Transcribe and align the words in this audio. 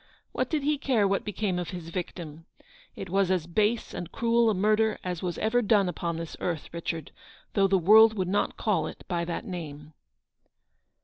What 0.31 0.49
did 0.49 0.63
he 0.63 0.79
care 0.79 1.07
what 1.07 1.23
became 1.23 1.59
of 1.59 1.69
his 1.69 1.89
victim? 1.89 2.47
It 2.95 3.07
was 3.07 3.29
as 3.29 3.45
base 3.45 3.93
and 3.93 4.11
cruel 4.11 4.49
a 4.49 4.55
murder 4.55 4.97
as 5.03 5.21
was 5.21 5.37
ever 5.37 5.61
done 5.61 5.87
upon 5.87 6.17
this 6.17 6.35
earth, 6.39 6.69
Richard, 6.73 7.11
though 7.53 7.67
the 7.67 7.77
world 7.77 8.15
would 8.15 8.27
not 8.27 8.57
call 8.57 8.87
it 8.87 9.03
by 9.07 9.25
that 9.25 9.45
name." 9.45 9.93